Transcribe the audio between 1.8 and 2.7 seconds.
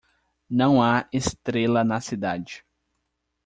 na cidade